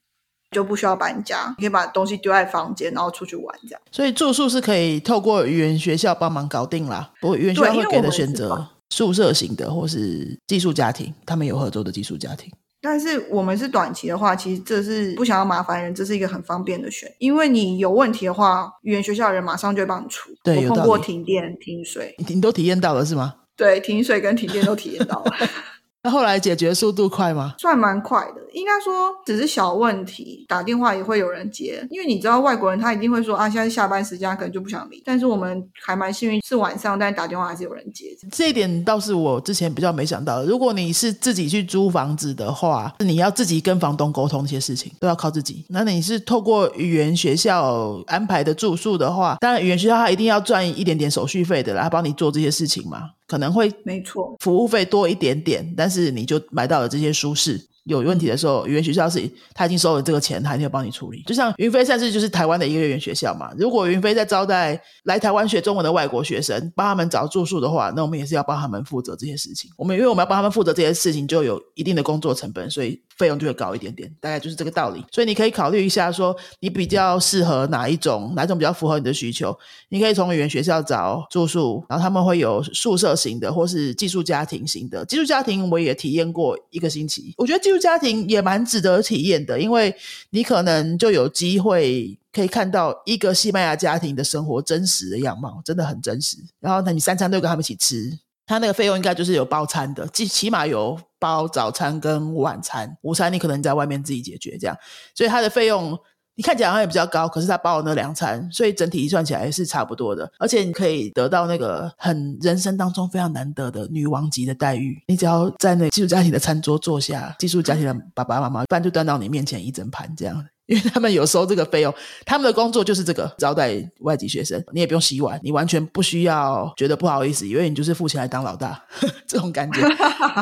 [0.56, 3.82] 就不需要搬家，你可以把东西丢在房间，然后出去玩这样。
[3.92, 7.12] 所以住宿是可以透过语言学校帮忙搞定啦。
[7.20, 12.50] 不过语言学校会给的选择宿舍型的或是寄宿家庭，他们有合作的寄宿家庭。
[12.82, 20.30] 但是我们是短期的话，其实这是不想要麻烦人，这是一个很方便的选，因为你有问题的话，语言学校的人马上就会帮你出。
[20.46, 23.34] 我碰过对有道理停电、停水，你你都体验到了是吗？
[23.58, 25.32] 对，停水跟停电都体验到了。
[26.06, 27.56] 那后来解决速度快吗？
[27.58, 35.02] 算蛮快的，应该说只是小问题，打电话也会有人接，因为你知道外国人他一定会说啊，现在下班时间，他可能就不想理。
[35.04, 38.16] 但是我们还蛮幸运，是晚上，但打电话还是有人接。
[38.32, 40.46] 这一点倒是我之前比较没想到的。
[40.46, 45.66] 如果你是自己去租房子的话，你要自己跟房东沟通这些事情，都要靠自己。
[45.70, 57.60] 那你是透过语言学校安排的住宿的话，当然语言学校他一定要赚一点点手续费的啦，他帮你做这些事情嘛，可能会没错，服务费多一点点，但是你就买到了这些舒适。
[57.86, 61.24] 有问题的时候，语言学校是他已经收了这个钱，他一定要帮你处理。
[61.26, 69.72] 就像云飞上次就是台湾的一个语言学校嘛，如果云飞在招待来台湾学中文的外国学生，帮他们找住宿的话，那我们也是要帮他们负责这些事情。
[69.78, 75.06] 我们因为我们要帮他们负责这些事情，就有一定的工作成本，所以费用就会高一点点，大概就是这个道理。
[75.12, 79.56] 所以你可以考虑一下，说你比较适合哪一种，哪一种比较符合你的需求，
[79.90, 85.06] 你可以从语言学校找住宿，然后他们会有宿舍型的，或是寄宿家庭型的。
[85.06, 89.96] 寄宿家庭我也体验过一个星期，我觉得寄家庭也蛮值得体验的，因为
[90.30, 96.38] 你可能就有机会可以看到一个西班牙家庭的生活真实的样貌，真的很真实。
[96.60, 98.20] 然后呢，你三餐都跟他们一起吃。
[98.48, 104.78] 他那个费用应该就是有包餐的，起起码有包早餐跟晚餐，午餐你可能在外面自己解决这样，
[105.16, 105.98] 所以他的费用
[106.36, 115.02] 你看起来好像也比较高，可是他包了那两餐，所以整体一算起来是差不多的，而且你可以得到那个很人生当中非常难得的女王级的待遇。
[115.08, 120.46] 你只要在那寄宿家庭的餐桌坐下，寄宿家庭的爸爸妈妈饭就端到你面前一整盘这样。
[120.68, 121.94] 因为他们有收这个费用，
[122.26, 128.84] 他们的工作就是这个招待外籍学生，你也不用洗碗，你完全不需要觉得不好意思，因为你就是付钱来当老大
[129.28, 129.82] 这种感觉。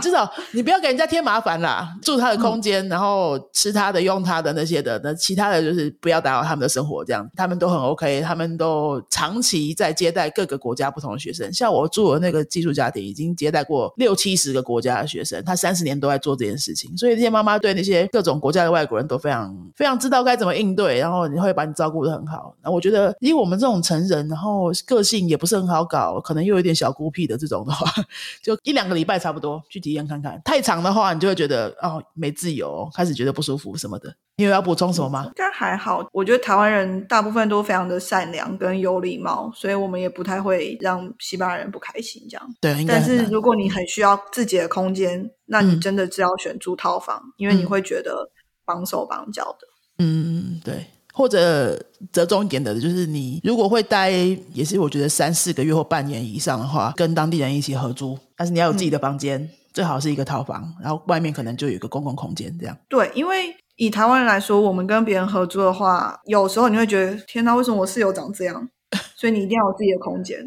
[0.02, 11.52] 至少你不要给人家添麻烦啦，住他的空间，然后吃他的、用他的那些的，那其他的就是不要打扰他们的生活，这样他们都很 OK，他们都长期在接待各个国家不同的学生。
[11.52, 22.56] 像我住的那个寄宿家庭，已经接待过六七十个国家的学生，他三十年都在做这件事情，所以这些妈妈对那些各种国家的外国人都非常非常知道该怎么应对，然后你会把你照顾的很好。
[22.64, 27.92] 那我觉得，以我们这种成人，然后个性也不是很好搞，可能又有点小孤僻的这种的话，
[28.42, 30.42] 就一两个礼拜差不多去体验看看。
[30.46, 34.16] 太长的话，你就会觉得哦没自由，开始觉得不舒服什么的。
[34.36, 35.26] 你有要补充什么吗？
[35.26, 36.04] 应该还好。
[36.12, 42.56] 我觉得台湾人大部分都非常的善良跟有礼貌，所以我们也不太会让西班牙人不开心这样。
[42.60, 48.28] 对，但是如果你很需要自己的空间，那你嗯真的是要选租套房，因为你嗯会觉得
[48.66, 49.68] 绑手绑脚的。
[49.98, 50.86] 嗯，对。
[51.16, 51.80] 或者
[52.12, 54.10] 折中一点的，就是你如果会待，
[54.52, 62.76] 也是我觉得三四个月或半年以上的话，跟当地人一起合租，但是你要有自己的房间，最好是一个套房，然后外面可能就有一个公共空间这样。
[62.90, 68.68] 对，因为以台湾人来说，我们跟别人合租的话，有时候你会觉得天呐，为什么我室友长这样？
[69.16, 70.38] 所以你一定要有自己的空间。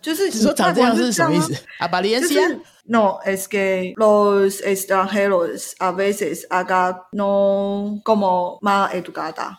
[0.00, 1.64] 就是你说长这样是什么意思外国人？
[1.78, 2.48] 啊，把联就系啊？
[2.48, 9.56] 是 no es que los extranjeros a veces hagan no como más educada,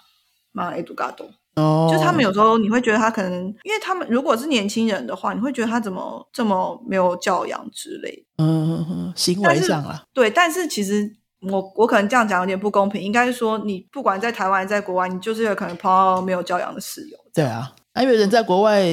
[0.54, 1.30] más educado。
[1.56, 8.43] 哦，就是他们有时候你会觉得他可能，因为他们如果是年轻人的话，你会觉得他怎么这么没有教养之类的。
[8.43, 17.17] 嗯嗯嗯，行为上啊，对，但是其实我我可能这样讲有点不公平，应该是说你不管在台湾在国外，你就是有可能碰到没有教养的室友。
[17.34, 18.86] 对啊，啊因为人在国外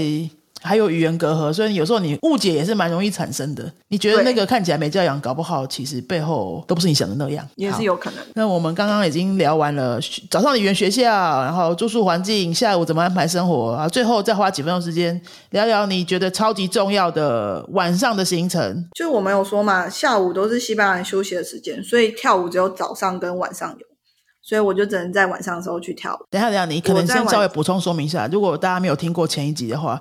[0.61, 3.73] 还有语言隔阂，所以有时候你误解也是蛮容易产生的。
[3.87, 8.19] 你觉得那个看起来没教养，搞不好其实背后都不是你想的那样，也是有可能。
[8.35, 11.05] 那我们刚刚已经聊完了早上的语言学校，
[11.45, 13.89] 然后住宿环境，下午怎么安排生活啊？
[13.89, 15.19] 最后再花几分钟时间
[15.51, 18.85] 聊聊你觉得超级重要的晚上的行程。
[18.97, 23.87] 就我们有说嘛，下午都是西班牙人休息的时间，所以跳舞只有早上跟晚上有，
[24.49, 26.25] 所以我就只能在晚上的时候去跳舞。
[26.31, 30.01] 等一下，等一下，你可能先稍微补充说明一下，如果大家没有听过前一集的话，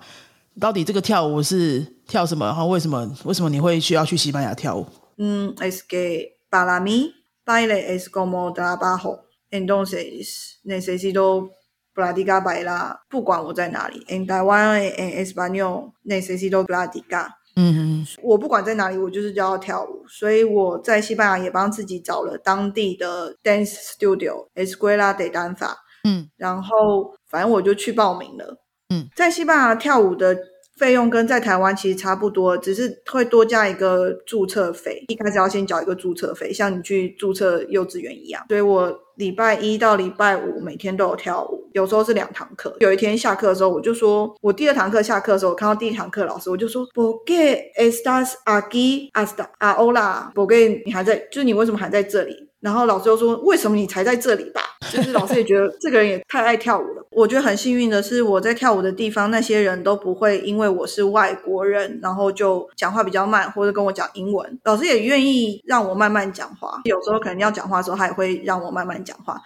[0.58, 2.46] 到底这个跳舞是跳什么？
[2.46, 4.86] 然后为什么为什么你会需要去西班牙跳舞？
[5.18, 7.12] 嗯，es que para mí
[7.46, 9.20] baile es como trabajo,
[9.52, 11.50] entonces necesito
[11.94, 17.32] practicar bailar，不管我在哪里，en Taiwan en español necesito practicar。
[17.58, 26.30] 嗯嗯我不管在哪里，我就是就要跳舞，所以我在西班牙也帮自己找了当地的 dance studio Escuela de Danza，嗯。
[26.38, 28.58] 然后反正我就去报名了。
[28.90, 30.38] 嗯，在西班牙跳舞的
[30.78, 38.46] 费用跟在台湾其实差不多，只是会多加一个注册费，一开始要先缴一个注册费，像你去注册幼稚园一样。
[38.48, 42.76] 所以我礼拜一到礼拜五每天都有跳舞，有时候是两堂课。
[42.80, 51.18] 有一天下课的时候，我就说，我第二堂课下课的时候，我看到第一堂课老师，我就说，¿Por qué estás aquí hasta ahora？¿Por qué 你还在？
[51.32, 52.47] 就是你为什么还在这里？
[52.60, 57.06] 然后老师就说：“为什么你才在这里吧？”就是老师也觉得这个人也太爱跳舞了。
[57.12, 64.60] 我觉得很幸运的是，我在跳舞的地方，那些人都不会因为我是外国人，然后就讲话比较慢，或者跟我讲英文。
[64.64, 69.40] 老师也愿意让我慢慢讲话，有时候可能要讲话的时候，他也会让我慢慢讲话。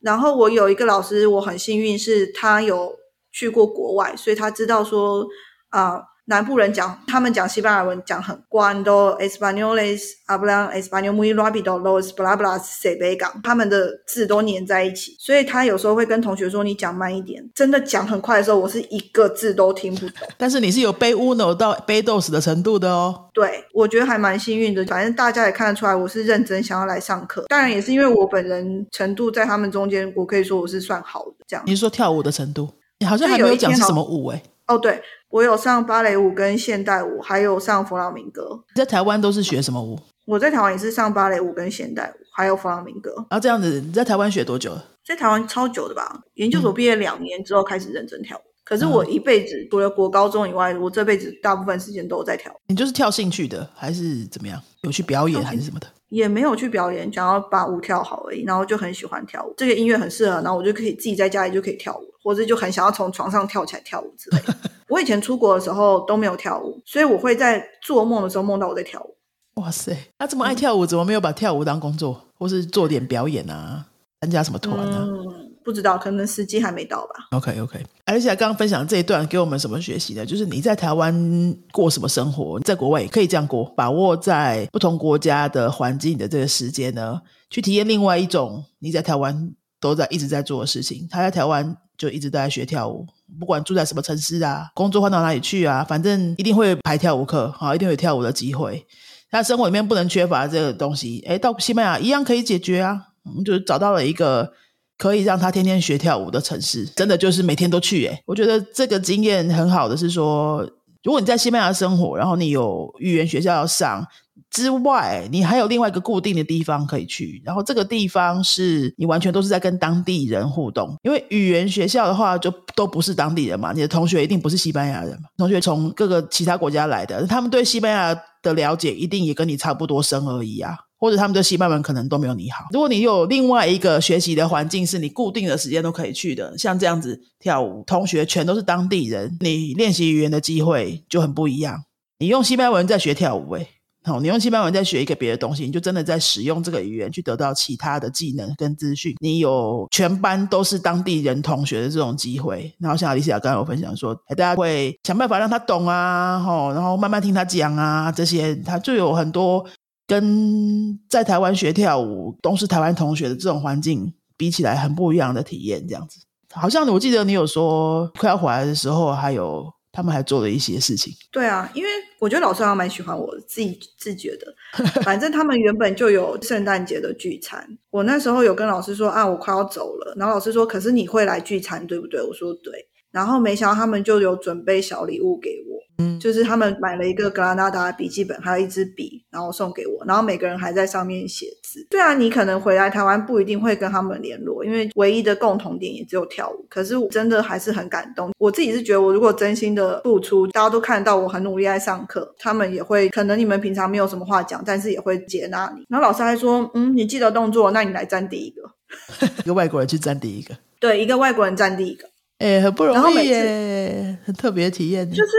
[0.00, 2.94] 然后我有一个老师，我很幸运是他有
[3.32, 5.26] 去过国外，所以他知道说
[5.70, 6.00] 啊。
[6.26, 17.42] 南部人讲，他们讲西班牙文讲很 cuando españoles hablan español muy rápido los palabras se pegan，他们的字都粘在一起，所以他有时候会跟同学说你讲慢一点。
[17.54, 20.26] 真的讲很快的时候，我是一个字都听不懂。
[20.38, 23.28] 但是你是有背 uno 到背 dos 的程度的哦。
[23.34, 24.84] 对，我觉得还蛮幸运的。
[24.86, 27.44] 反正大家也看得出来，我是认真想要来上课。
[27.48, 31.62] 当然也是因为我本人程度在他们中间，我可以说我是算好的这样。
[31.66, 32.70] 你是说跳舞的程度？
[33.00, 35.02] 你好像还没有讲是什么舞哎、哦，对，
[35.34, 38.62] 我有上芭蕾舞跟现代舞，还有上弗朗明哥。
[38.72, 39.98] 你在台湾都是学什么舞？
[40.26, 43.12] 我在台湾也是上芭蕾舞跟现代舞，还有弗朗明哥。
[43.16, 44.84] 然后这样子，你在台湾学多久了？
[45.04, 46.22] 在台湾超久的吧？
[46.34, 48.42] 研究所毕业两年之后开始认真跳舞。
[48.64, 54.60] 可是嗯我一辈子除了国高中以外，我这辈子大部分时间都有在跳舞，你就是跳兴趣的，还是怎么样？
[54.82, 55.86] 有去表演还是什么的？
[56.08, 58.44] 也没有去表演，想要把舞跳好而已。
[58.44, 64.54] 然后就很喜欢跳舞，这个音乐很适合，然后我就可以自己在家里就可以跳舞，或者就很想要从床上跳起来跳舞之类的。
[64.88, 69.16] 我以前出国的时候都没有跳舞，所以我会在做梦的时候梦到我在跳舞。
[69.60, 73.86] 哇塞，他这么爱跳舞，怎么没有把跳舞当工作，或是做点表演啊？
[74.20, 77.14] 参加什么团啊、嗯，不知道，可能时机还没到吧。
[77.30, 80.24] o k OK，而且刚刚分享这一段给我们什么学习呢？
[80.26, 89.50] 就是你在台湾过什么生活，在国外也可以这样过，把握在不同国家的环境的这个时间呢，去体验另外一种你在台湾
[89.80, 91.08] 都在一直在做的事情。
[91.10, 93.06] 他在台湾就一直都在学跳舞，
[93.40, 98.86] 不管住在什么城市啊，工作换到哪里去啊，反正一定会排跳舞课，好，一定会有跳舞的机会。
[99.30, 104.52] 他生活里面不能缺乏这个东西，哎，到西班牙一样可以解决啊，嗯，就是找到了一个
[104.96, 108.06] 可以让他天天学跳舞的城市，真的就是每天都去。
[108.06, 110.62] 诶，我觉得这个经验很好的是说，
[111.02, 114.06] 如果你在西班牙生活，然后你有语言学校要上
[114.50, 130.76] 之外，你还有另外一个固定的地方可以去，然后这个地方是你完全都是在跟当地人互动，因为语言学校的话就都不是当地人嘛，你的同学一定不是西班牙人嘛，同学从各个其他国家来的，他们对西班牙的了解一定也跟你差不多深而已啊。
[131.04, 132.64] 或者他们的西班牙文可能都没有你好。
[132.72, 141.78] 如果你有另外一个学习的环境，是你固定的时间都可以去的，像这样子跳舞，同学全都是当地人，你练习语言的机会就很不一样。
[142.18, 143.68] 你用西班牙文在学跳舞、欸，诶，
[144.04, 149.14] 好，你用西班牙文在学一个别的东西，你就真的在使用这个语言去得到其他的技能跟资讯。
[149.20, 159.62] 你有全班都是当地人同学的这种机会，然后像阿丽西亚刚才有分享说，大家会想办法让他懂啊，吼，然后慢慢听他讲啊，这些他就有很多。
[160.06, 165.86] 跟在台湾学跳舞都是台湾同学的这种环境比起来，很不一样的体验。
[165.86, 166.20] 这样子，
[166.52, 171.12] 好像我记得你有说快要回来的时候，还有他们还做了一些事情。
[171.30, 171.88] 对啊，因为
[172.18, 174.54] 我觉得老师还蛮喜欢我，自己自觉的。
[175.02, 180.14] 反正他们原本就有圣诞节的聚餐，我那时候有跟老师说啊，我快要走了。
[180.16, 182.20] 然后老师说，可是你会来聚餐对不对？
[182.20, 182.72] 我说对。
[183.10, 185.63] 然后没想到他们就有准备小礼物给我。
[185.98, 191.86] 嗯，就是他们买了一个格拉纳达笔记本，还有一支笔，然后送给我，然后每个人还在上面写字。
[191.90, 196.66] 对啊，你可能回来台湾不一定会跟他们联络，因为唯一的共同点也只有跳舞。
[196.68, 205.84] 可是我真的还是很感动，我自己是觉得，我如果真心的付出，大家都看到我很努力在上课，他们也会可能你们平常没有什么话讲，但是也会接纳你。
[205.88, 208.62] 然后老师还说，嗯，你记得动作，那你来站第一个。
[209.44, 212.08] 一个外国人去站第一个，对，一个外国人站第一个。
[212.38, 215.08] 哎、很不容易然后每次耶，很特别的体验。
[215.08, 215.32] 就是，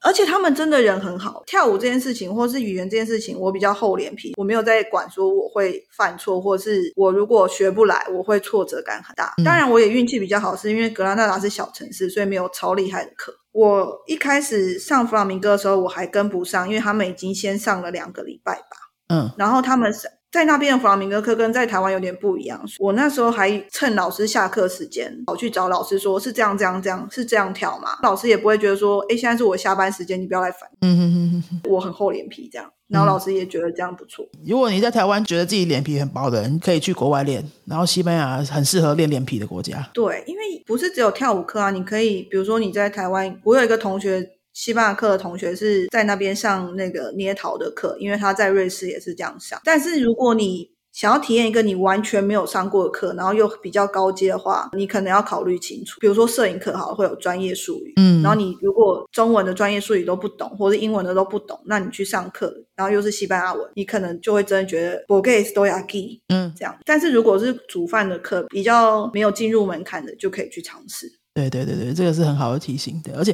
[0.00, 1.42] 而且他们真的人很好。
[1.46, 9.34] 跳舞这件事情，或是语言这件事情，我比较厚脸皮，我没有在管说我会犯错，或是我如果学不来，我会挫折感很大。
[9.38, 13.32] 嗯当然，我也运气比较好，是因为格拉纳达是小城市，所以没有超厉害的课。
[13.52, 18.76] 我一开始上弗朗明哥的时候，我还跟不上，因为他们已经先上了两个礼拜吧。
[19.08, 22.60] 嗯，然后他们是在那边的弗朗明哥课跟在台湾有点不一样。
[22.78, 27.98] 我那时候还趁老师下课时间跑去找老师，说是这样这样这样，是这样跳嘛？
[28.02, 30.68] 老师也不会觉得说，哎，现在是我下班时间，你不要来烦。
[30.82, 31.60] 嗯哼哼哼。
[31.70, 34.26] 我很厚脸皮这样，然后老师也觉得这样不错。
[34.44, 37.42] 如果你在台湾觉得自己脸皮很薄的人，可以去国外练。
[37.64, 39.88] 然后西班牙很适合练脸皮的国家。
[39.94, 44.32] 对，因为不是只有跳舞课啊，你可以比如说你在台湾，我有一个同学。
[44.58, 49.60] 西班牙课的同学是在那边上那个捏陶的课，因为他在瑞士也是这样上。
[49.62, 56.00] 但是如果你想要体验一个你完全没有上过的课，然后又比较高阶的话，你可能要考虑清楚。
[56.00, 66.76] 比如说摄影课，好会有专业术语，嗯，然后你如果中文的专业术语都不懂，或者英文的都不懂，那你去上课，然后又是西班牙文，你可能就会真的觉得 b o g a s do yaki，嗯，这样。
[66.84, 71.06] 但是如果是煮饭的课，比较没有进入门槛的，就可以去尝试。
[71.32, 73.32] 对对对对，这个是很好的提醒的，而且。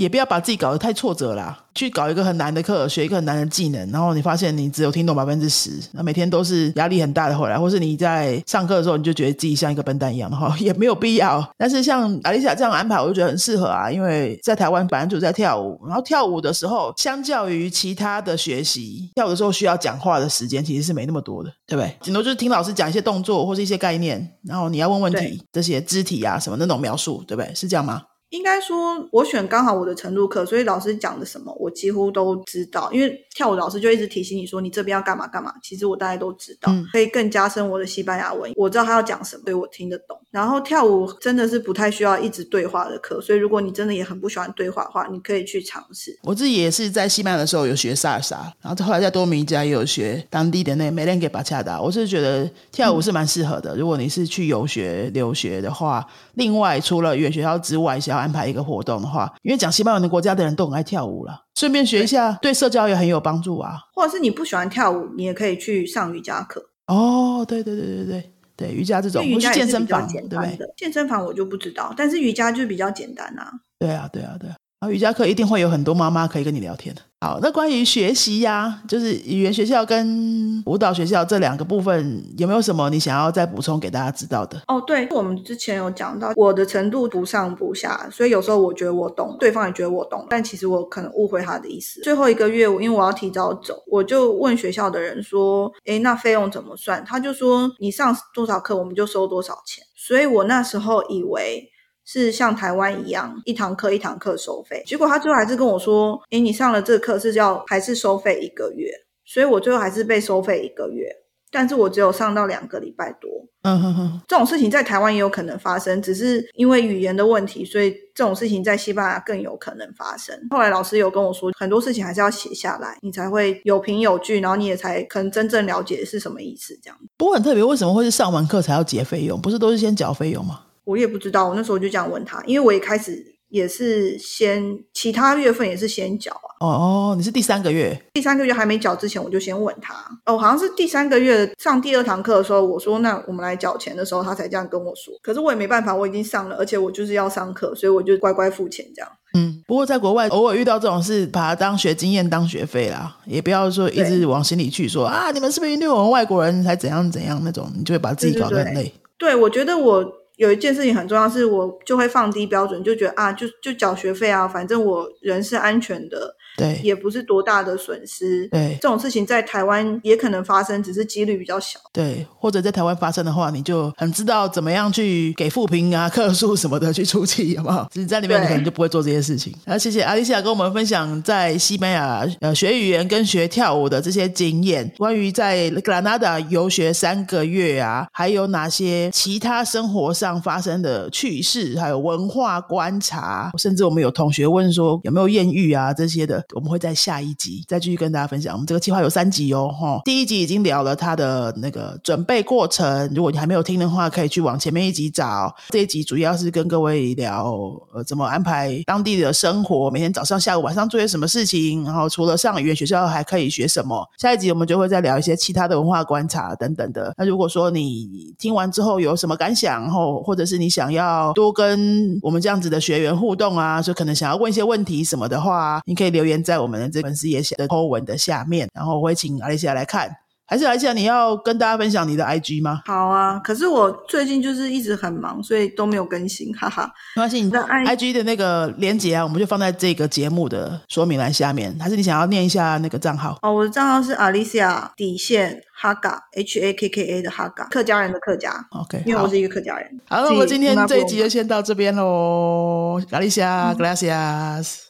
[0.00, 11.46] 也不要把自己搞得太挫折啦，去搞一个很难的课，学一个很难的技能，然后你发现你只有听懂百分之十，那每天都是压力很大的回来，或是你在上课的时候你就觉得自己像一个笨蛋一样的话， 也没有必要。
[11.58, 21.94] 但是像阿丽莎这样安排，我就觉得很适合啊，因为在台湾本来就在跳舞，然后跳舞的时候，相较于其他的学习，跳舞的时候需要讲话的时间其实是没那么多的，对不对？
[22.00, 27.54] 顶多就是听老师讲一些动作或是一些概念，然后你要问问题，这些肢体啊什么那种描述，对不对？
[27.54, 28.00] 是这样吗？
[28.30, 32.90] 应该说，我选刚好我的程度课，所以老师讲的什么，我几乎都知道。
[32.92, 35.50] 因为跳舞老师就一直提醒你说，你这边要干嘛干嘛。
[35.62, 38.52] 其实我大概都知道，可以更加深我的西班牙文。
[38.54, 40.14] 我知道他要讲什么，所以我听得懂。
[40.30, 46.14] 然后跳舞真的是不太需要一直对话的课，所以如果你真的也很不喜欢对话的话，你可以去尝试。
[46.22, 51.80] 我自己也是在西班牙的时候有学萨尔萨，然后后来在多米尼加也有学当地的那梅连给巴恰达。
[51.80, 53.74] 我是觉得跳舞是蛮适合的。
[53.74, 59.00] 如果你是去游学留学的话，另外除了语言学校之外，想要安排一个活动。
[59.00, 63.78] 的话，因为讲西班牙的国家的人都很爱跳舞了，顺便学一下，对社交也很有帮助啊。
[63.92, 66.70] 或者是你不喜欢跳舞，你也可以去上瑜伽课。
[66.86, 73.50] 哦，对对对对对对，瑜伽这种，瑜伽健身房对不对，健身房我就不知道，但是瑜伽就比较简单啊。
[73.78, 74.56] 对啊，对啊，对啊。
[74.80, 77.02] 啊瑜伽课一定会有很多妈妈可以跟你聊天的。
[77.20, 84.58] 好，那关于学习呀，就是语言学校跟舞蹈学校这两个部分，有没有什么你想要再补充给大家知道的？
[84.68, 92.00] 哦，对，我们之前有讲到，我的程度不上不下，所以有时候我觉得我懂，对方也觉得我懂，但其实我可能误会他的意思。
[92.00, 101.70] 最后一个月，因为我要提早走，我就问学校的人说：“诶，那费用怎么算？”他就说：“你上多少课，我们就收多少钱。”所以我那时候以为。
[102.12, 104.82] 是像台湾一样，一堂课一堂课收费。
[104.84, 108.90] 结果他最后还是跟我说：“诶，你上了这课是要还是收费一个月？”
[109.24, 111.06] 所以我最后还是被收费一个月，
[111.52, 113.30] 但是我只有上到两个礼拜多。
[113.62, 120.36] 嗯哼哼，这种事情在台湾也有可能发生，只是因为语言的问题，所以这种事情在西班牙更有可能发生。
[120.50, 126.76] 后来老师有跟我说，很多事情还是要写下来，你才会有凭有据，然后你也才可能真正了解是什么意思。
[126.82, 126.98] 这样。
[127.16, 129.40] 不过很特别，为什么会是上完课才要结费用？
[129.40, 130.62] 不是都是先缴费用吗？
[130.90, 136.50] 我也不知道，我那时候就这样问他，因为我一开始也是先其他月份也是先缴啊。
[136.60, 139.94] 哦哦，你是第三个月，第三个月还没缴之前，我就先问他。
[140.26, 145.14] 哦，好像是第三个月上第二堂课的时候，我说那我们来缴钱的时候，他才这样跟我说。
[145.22, 149.10] 可是我也没办法，我已经上了，而且我就是要上课，所以我就乖乖付钱这样。
[149.38, 158.92] 嗯，不过在国外偶尔遇到这种事，把它当学经验当学费啦，也不要说一直往心里去说啊，你们是不是因为我们外国人才怎样怎样那种，你就会把自己搞得很累。
[159.18, 160.19] 对，我觉得我。
[160.40, 166.34] 有一件事情很重要，是我就会放低标准，就觉得啊，就就缴学费啊，反正我人是安全的。
[166.60, 168.46] 对，也不是多大的损失。
[168.48, 171.80] 对，这种事情在台湾也可能发生，只是几率比较小。
[171.92, 177.88] 对，或者在台湾发生的话，你就很知道怎么样去给负评啊、客诉什么的去出气，好不好？
[177.90, 179.54] 只是在里面，你可能就不会做这些事情。
[179.64, 184.86] 那谢谢阿丽西亚跟我们分享在西班牙呃学语言跟学跳舞的这些经验。
[184.98, 196.44] 关于在格兰纳达游学三个月啊，还有哪些其他生活上发生的趣事，还有文化观察，甚至我们有同学问说有没有艳遇啊这些的。
[196.54, 198.54] 我们会在下一集再继续跟大家分享。
[198.54, 200.00] 我们这个计划有三集哦，哈。
[200.04, 205.54] 第一集已经聊了他的那个准备过程，如果你还没有听的话，可以去往前面一集找。
[205.68, 207.52] 这一集主要是跟各位聊
[207.94, 214.04] 呃怎么安排当地的生活，每天早上、下午、晚上做些什么事情，然后除了上语言学校还可以学什么。
[214.18, 217.12] 下一集我们就会再聊一些其他的文化观察等等的。
[217.16, 226.39] 那如果说你听完之后有什么感想，然后或者是你想要多跟我们这样子的学员互动啊，就可能想要问一些问题什么的话，你可以留言。
[226.42, 230.10] 在我们的这本事也写的 po 文的下面，然后我会请阿丽西亚来看。
[230.46, 232.82] 还是来讲你要跟大家分享你的 IG 吗？
[232.84, 236.90] 好啊，可是我最近就是一直很忙，所以都没有更新，哈哈。
[237.14, 241.78] 没关系，你那 I- IG 的那个连接啊，我们就放在这个节目的说明栏下面。
[241.78, 243.38] 还是你想要念一下那个账号？
[243.42, 249.88] 哦，我的账号是 Alicia 底线 Haga H A K K A 的 Haga，客家人的客家，OK，因为我是一个客家人。
[250.08, 253.00] 好，那我们今天这一集就先到这边喽。
[253.08, 254.89] 咖喱虾，gracias，